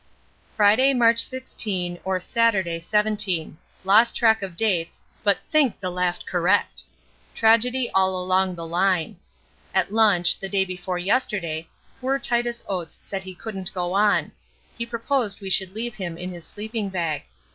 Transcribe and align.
Friday, 0.57 0.95
March 0.95 1.19
16 1.19 1.99
or 2.03 2.19
Saturday 2.19 2.79
17. 2.79 3.55
Lost 3.83 4.15
track 4.15 4.41
of 4.41 4.57
dates, 4.57 4.99
but 5.23 5.37
think 5.51 5.79
the 5.79 5.91
last 5.91 6.25
correct. 6.25 6.81
Tragedy 7.35 7.87
all 7.93 8.19
along 8.19 8.55
the 8.55 8.65
line. 8.65 9.17
At 9.75 9.93
lunch, 9.93 10.39
the 10.39 10.49
day 10.49 10.65
before 10.65 10.97
yesterday, 10.97 11.67
poor 11.99 12.17
Titus 12.17 12.63
Oates 12.67 12.97
said 12.99 13.21
he 13.21 13.35
couldn't 13.35 13.75
go 13.75 13.93
on; 13.93 14.31
he 14.75 14.87
proposed 14.87 15.39
we 15.39 15.51
should 15.51 15.75
leave 15.75 15.93
him 15.93 16.17
in 16.17 16.31
his 16.31 16.47
sleeping 16.47 16.89
bag. 16.89 17.21